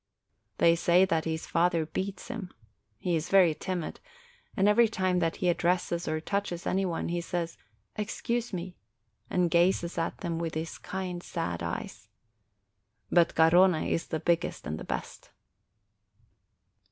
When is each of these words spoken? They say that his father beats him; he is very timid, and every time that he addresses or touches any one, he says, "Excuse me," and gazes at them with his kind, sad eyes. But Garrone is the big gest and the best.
They 0.57 0.75
say 0.75 1.05
that 1.05 1.25
his 1.25 1.45
father 1.45 1.85
beats 1.85 2.29
him; 2.29 2.51
he 2.97 3.15
is 3.15 3.29
very 3.29 3.53
timid, 3.53 3.99
and 4.57 4.67
every 4.67 4.87
time 4.87 5.19
that 5.19 5.35
he 5.35 5.47
addresses 5.47 6.07
or 6.07 6.19
touches 6.19 6.65
any 6.65 6.87
one, 6.87 7.09
he 7.09 7.21
says, 7.21 7.55
"Excuse 7.97 8.51
me," 8.51 8.77
and 9.29 9.51
gazes 9.51 9.99
at 9.99 10.17
them 10.21 10.39
with 10.39 10.55
his 10.55 10.79
kind, 10.79 11.21
sad 11.21 11.61
eyes. 11.61 12.07
But 13.11 13.35
Garrone 13.35 13.91
is 13.91 14.07
the 14.07 14.19
big 14.19 14.41
gest 14.41 14.65
and 14.65 14.79
the 14.79 14.83
best. 14.83 15.29